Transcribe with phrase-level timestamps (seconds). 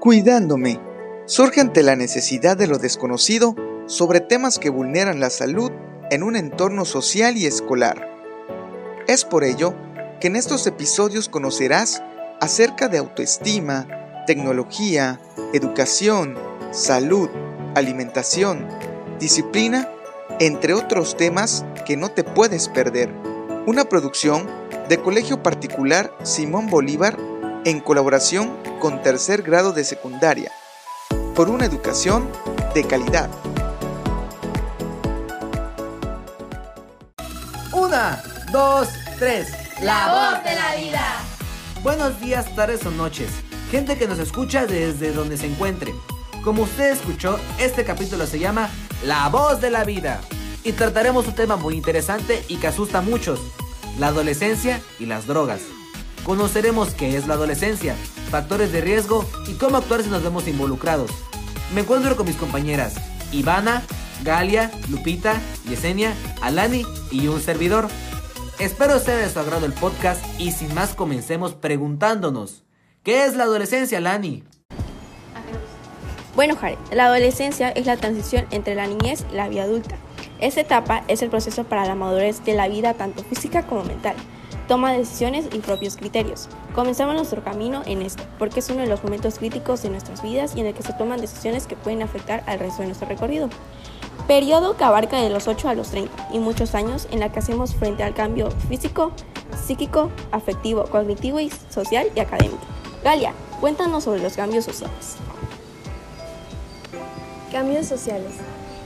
[0.00, 0.80] Cuidándome
[1.26, 3.54] surge ante la necesidad de lo desconocido
[3.84, 5.70] sobre temas que vulneran la salud
[6.10, 8.08] en un entorno social y escolar.
[9.06, 9.74] Es por ello
[10.18, 12.02] que en estos episodios conocerás
[12.40, 13.86] acerca de autoestima,
[14.26, 15.20] tecnología,
[15.52, 16.34] educación,
[16.70, 17.28] salud,
[17.74, 18.66] alimentación,
[19.18, 19.86] disciplina,
[20.38, 23.12] entre otros temas que no te puedes perder.
[23.66, 24.48] Una producción
[24.88, 27.18] de Colegio Particular Simón Bolívar
[27.64, 30.50] en colaboración con tercer grado de secundaria,
[31.34, 32.28] por una educación
[32.74, 33.28] de calidad.
[37.72, 38.88] Una, dos,
[39.18, 39.48] tres.
[39.82, 41.06] La voz de la vida.
[41.82, 43.30] Buenos días, tardes o noches.
[43.70, 45.94] Gente que nos escucha desde donde se encuentre.
[46.42, 48.70] Como usted escuchó, este capítulo se llama
[49.04, 50.20] La voz de la vida.
[50.64, 53.40] Y trataremos un tema muy interesante y que asusta a muchos.
[53.98, 55.60] La adolescencia y las drogas.
[56.24, 57.96] Conoceremos qué es la adolescencia,
[58.30, 61.10] factores de riesgo y cómo actuar si nos vemos involucrados.
[61.74, 62.94] Me encuentro con mis compañeras
[63.32, 63.82] Ivana,
[64.22, 67.88] Galia, Lupita, Yesenia, Alani y un servidor.
[68.58, 72.64] Espero sea de su agrado el podcast y sin más comencemos preguntándonos,
[73.02, 74.44] ¿qué es la adolescencia, Alani?
[76.36, 79.96] Bueno, Jared, la adolescencia es la transición entre la niñez y la vida adulta.
[80.38, 84.16] Esta etapa es el proceso para la madurez de la vida tanto física como mental
[84.70, 86.48] toma decisiones y propios criterios.
[86.76, 90.54] Comenzamos nuestro camino en esto, porque es uno de los momentos críticos de nuestras vidas
[90.54, 93.48] y en el que se toman decisiones que pueden afectar al resto de nuestro recorrido.
[94.28, 97.40] Periodo que abarca de los 8 a los 30 y muchos años en la que
[97.40, 99.10] hacemos frente al cambio físico,
[99.60, 102.62] psíquico, afectivo, cognitivo y social y académico.
[103.02, 105.16] Galia, cuéntanos sobre los cambios sociales.
[107.50, 108.34] Cambios sociales.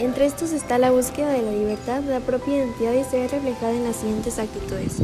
[0.00, 3.72] Entre estos está la búsqueda de la libertad, la propia identidad y se ve reflejada
[3.72, 4.96] en las siguientes actitudes.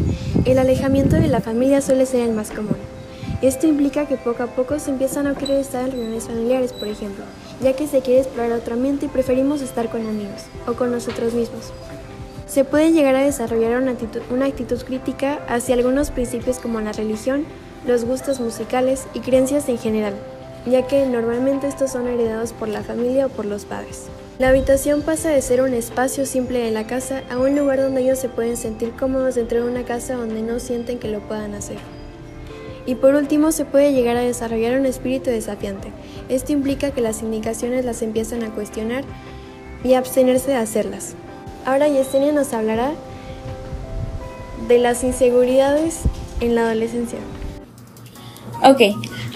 [0.47, 2.78] El alejamiento de la familia suele ser el más común.
[3.42, 6.72] Esto implica que poco a poco se empieza a no querer estar en reuniones familiares,
[6.72, 7.27] por ejemplo,
[7.61, 11.34] ya que se quiere explorar otra mente y preferimos estar con amigos o con nosotros
[11.34, 11.75] mismos.
[12.47, 13.78] Se puede llegar a desarrollar
[14.31, 17.44] una actitud crítica hacia algunos principios como la religión,
[17.87, 20.15] los gustos musicales y creencias en general,
[20.66, 24.06] ya que normalmente estos son heredados por la familia o por los padres.
[24.38, 28.03] La habitación pasa de ser un espacio simple de la casa a un lugar donde
[28.03, 31.54] ellos se pueden sentir cómodos dentro de una casa donde no sienten que lo puedan
[31.54, 31.78] hacer.
[32.84, 35.91] Y por último, se puede llegar a desarrollar un espíritu desafiante.
[36.28, 39.04] Esto implica que las indicaciones las empiezan a cuestionar
[39.83, 41.15] y abstenerse de hacerlas.
[41.65, 42.93] Ahora Yesenia nos hablará
[44.69, 46.00] de las inseguridades
[46.41, 47.19] en la adolescencia.
[48.62, 48.83] Ok,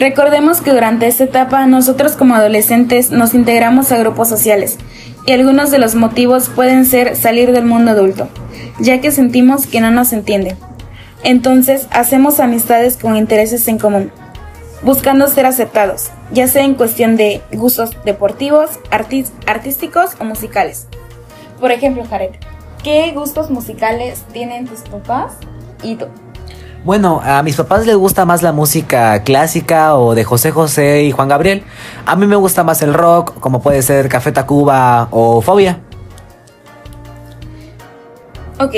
[0.00, 4.78] recordemos que durante esta etapa nosotros como adolescentes nos integramos a grupos sociales
[5.26, 8.28] y algunos de los motivos pueden ser salir del mundo adulto,
[8.80, 10.56] ya que sentimos que no nos entiende.
[11.22, 14.10] Entonces hacemos amistades con intereses en común,
[14.82, 18.70] buscando ser aceptados, ya sea en cuestión de gustos deportivos,
[19.46, 20.86] artísticos o musicales.
[21.60, 22.30] Por ejemplo, Jared,
[22.82, 25.34] ¿qué gustos musicales tienen tus papás
[25.82, 26.06] y tú?
[26.82, 31.12] Bueno, a mis papás les gusta más la música clásica o de José José y
[31.12, 31.62] Juan Gabriel.
[32.06, 35.80] A mí me gusta más el rock, como puede ser Café Tacuba o Fobia.
[38.58, 38.74] Ok,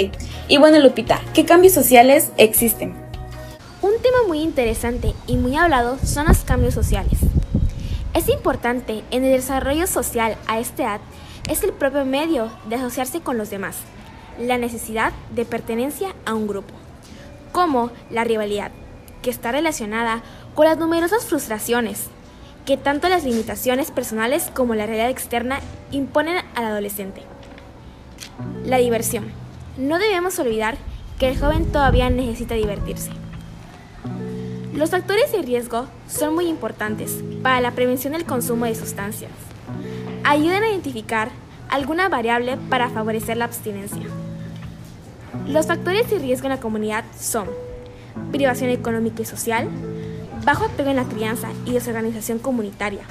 [0.48, 2.92] y bueno Lupita, ¿qué cambios sociales existen?
[3.82, 7.20] Un tema muy interesante y muy hablado son los cambios sociales.
[8.14, 11.00] Es importante en el desarrollo social a esta edad
[11.48, 13.76] es el propio medio de asociarse con los demás,
[14.40, 16.81] la necesidad de pertenencia a un grupo
[17.52, 18.72] como la rivalidad,
[19.22, 20.22] que está relacionada
[20.54, 22.08] con las numerosas frustraciones
[22.64, 27.22] que tanto las limitaciones personales como la realidad externa imponen al adolescente.
[28.64, 29.32] La diversión.
[29.76, 30.76] No debemos olvidar
[31.18, 33.10] que el joven todavía necesita divertirse.
[34.74, 39.32] Los factores de riesgo son muy importantes para la prevención del consumo de sustancias.
[40.24, 41.30] Ayudan a identificar
[41.68, 44.06] alguna variable para favorecer la abstinencia.
[45.46, 47.48] Los factores de riesgo en la comunidad son
[48.30, 49.68] privación económica y social,
[50.44, 53.02] bajo apego en la crianza y desorganización comunitaria,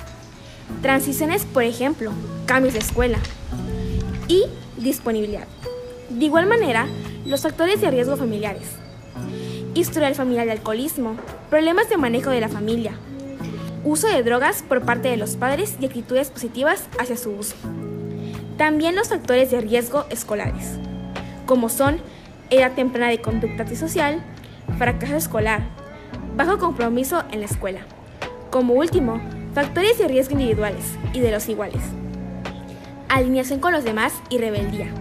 [0.81, 2.12] transiciones, por ejemplo,
[2.45, 3.18] cambios de escuela
[4.27, 4.44] y
[4.77, 5.47] disponibilidad.
[6.09, 6.88] De igual manera,
[7.25, 8.67] los factores de riesgo familiares,
[9.74, 11.15] historial familiar de alcoholismo,
[11.50, 12.94] problemas de manejo de la familia,
[13.83, 17.56] uso de drogas por parte de los padres y actitudes positivas hacia su uso.
[18.57, 20.77] También los factores de riesgo escolares,
[21.51, 21.98] como son
[22.50, 24.24] edad temprana de conducta antisocial,
[24.77, 25.59] fracaso escolar,
[26.38, 27.81] bajo compromiso en la escuela.
[28.50, 29.19] Como último,
[29.53, 31.81] factores de riesgo individuales y de los iguales.
[33.09, 34.94] Alineación con los demás y rebeldía.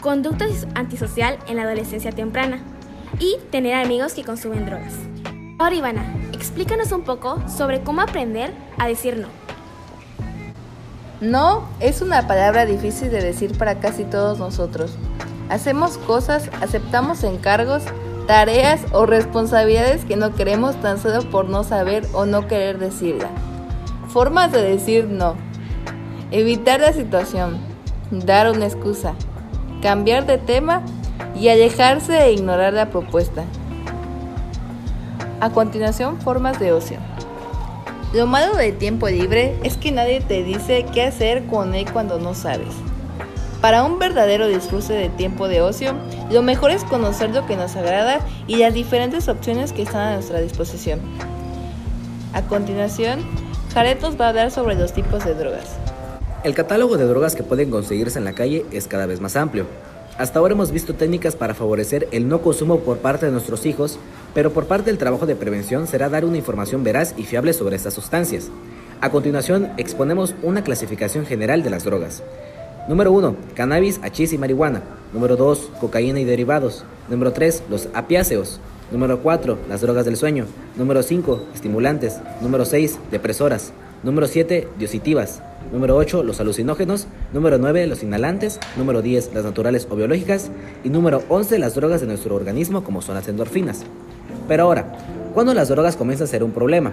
[0.00, 2.62] Conducta antisocial en la adolescencia temprana.
[3.18, 4.94] Y tener amigos que consumen drogas.
[5.58, 9.28] Ahora Ivana, explícanos un poco sobre cómo aprender a decir no.
[11.20, 14.96] No es una palabra difícil de decir para casi todos nosotros.
[15.48, 17.82] Hacemos cosas, aceptamos encargos,
[18.26, 23.28] tareas o responsabilidades que no queremos tan solo por no saber o no querer decirla.
[24.08, 25.34] Formas de decir no.
[26.30, 27.58] Evitar la situación,
[28.10, 29.14] dar una excusa,
[29.82, 30.82] cambiar de tema
[31.38, 33.44] y alejarse e ignorar la propuesta.
[35.40, 36.98] A continuación, formas de ocio.
[38.14, 42.18] Lo malo del tiempo libre es que nadie te dice qué hacer con él cuando
[42.18, 42.74] no sabes.
[43.64, 45.94] Para un verdadero disfrute de tiempo de ocio,
[46.30, 50.14] lo mejor es conocer lo que nos agrada y las diferentes opciones que están a
[50.16, 51.00] nuestra disposición.
[52.34, 53.20] A continuación,
[53.72, 55.76] Jared nos va a hablar sobre los tipos de drogas.
[56.42, 59.66] El catálogo de drogas que pueden conseguirse en la calle es cada vez más amplio.
[60.18, 63.98] Hasta ahora hemos visto técnicas para favorecer el no consumo por parte de nuestros hijos,
[64.34, 67.76] pero por parte del trabajo de prevención será dar una información veraz y fiable sobre
[67.76, 68.50] estas sustancias.
[69.00, 72.22] A continuación, exponemos una clasificación general de las drogas.
[72.86, 73.36] Número 1.
[73.54, 74.82] Cannabis, hachís y marihuana.
[75.14, 75.70] Número 2.
[75.80, 76.84] Cocaína y derivados.
[77.08, 77.62] Número 3.
[77.70, 78.60] Los apiáceos.
[78.92, 79.56] Número 4.
[79.70, 80.44] Las drogas del sueño.
[80.76, 81.44] Número 5.
[81.54, 82.20] Estimulantes.
[82.42, 82.98] Número 6.
[83.10, 83.72] Depresoras.
[84.02, 84.68] Número 7.
[84.78, 85.40] Diositivas.
[85.72, 86.24] Número 8.
[86.24, 87.06] Los alucinógenos.
[87.32, 87.86] Número 9.
[87.86, 88.60] Los inhalantes.
[88.76, 89.32] Número 10.
[89.32, 90.50] Las naturales o biológicas.
[90.84, 91.58] Y número 11.
[91.58, 93.82] Las drogas de nuestro organismo como son las endorfinas.
[94.46, 94.92] Pero ahora,
[95.32, 96.92] ¿cuándo las drogas comienzan a ser un problema?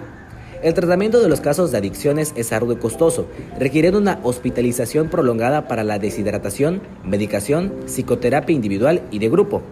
[0.62, 3.26] El tratamiento de los casos de adicciones es arduo y costoso,
[3.58, 9.62] requiriendo una hospitalización prolongada para la deshidratación, medicación, psicoterapia individual y de grupo.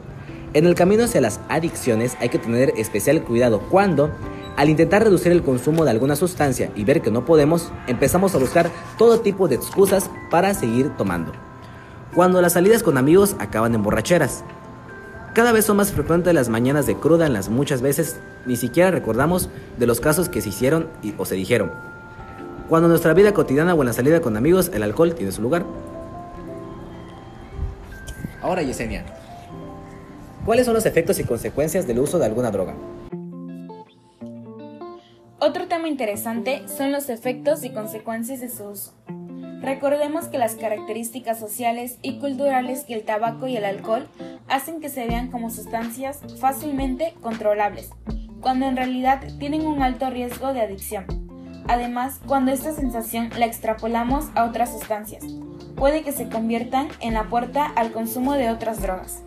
[0.53, 4.11] En el camino hacia las adicciones hay que tener especial cuidado cuando,
[4.57, 8.39] al intentar reducir el consumo de alguna sustancia y ver que no podemos, empezamos a
[8.39, 11.31] buscar todo tipo de excusas para seguir tomando.
[12.17, 14.43] Cuando las salidas con amigos acaban en borracheras,
[15.35, 18.91] cada vez son más frecuentes las mañanas de cruda en las muchas veces ni siquiera
[18.91, 19.49] recordamos
[19.79, 20.89] de los casos que se hicieron
[21.19, 21.71] o se dijeron.
[22.69, 25.43] Cuando en nuestra vida cotidiana o en la salida con amigos el alcohol tiene su
[25.43, 25.65] lugar.
[28.43, 29.05] Ahora Yesenia,
[30.45, 32.75] ¿cuáles son los efectos y consecuencias del uso de alguna droga?
[35.39, 38.93] Otro tema interesante son los efectos y consecuencias de su uso.
[39.63, 44.09] Recordemos que las características sociales y culturales que el tabaco y el alcohol
[44.49, 47.91] hacen que se vean como sustancias fácilmente controlables,
[48.41, 51.05] cuando en realidad tienen un alto riesgo de adicción.
[51.69, 55.25] Además, cuando esta sensación la extrapolamos a otras sustancias,
[55.77, 59.23] puede que se conviertan en la puerta al consumo de otras drogas.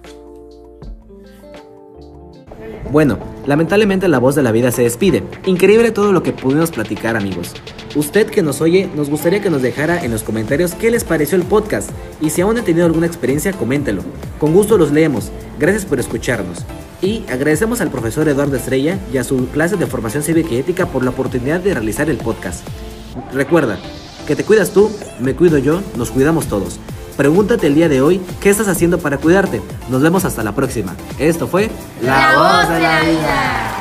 [2.92, 5.24] Bueno, lamentablemente la voz de la vida se despide.
[5.46, 7.54] Increíble todo lo que pudimos platicar amigos.
[7.96, 11.38] Usted que nos oye, nos gustaría que nos dejara en los comentarios qué les pareció
[11.38, 11.92] el podcast
[12.22, 14.02] y si aún ha tenido alguna experiencia, coméntelo.
[14.40, 15.32] Con gusto los leemos.
[15.60, 16.60] Gracias por escucharnos.
[17.02, 20.88] Y agradecemos al profesor Eduardo Estrella y a su clase de formación cívica y ética
[20.88, 22.66] por la oportunidad de realizar el podcast.
[23.32, 23.78] Recuerda,
[24.26, 26.80] que te cuidas tú, me cuido yo, nos cuidamos todos.
[27.18, 29.62] Pregúntate el día de hoy qué estás haciendo para cuidarte.
[29.90, 30.96] Nos vemos hasta la próxima.
[31.20, 31.70] Esto fue
[32.02, 33.73] La, voz de la vida.